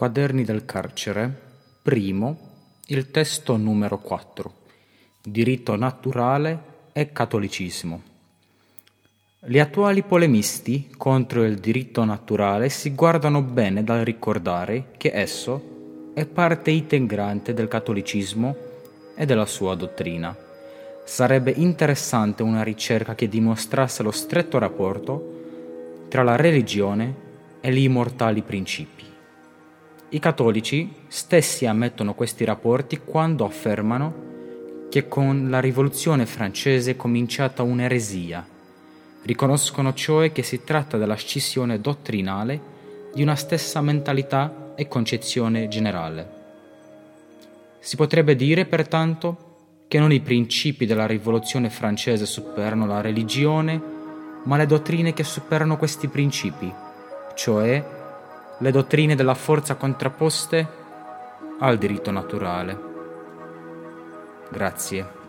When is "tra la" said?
26.08-26.36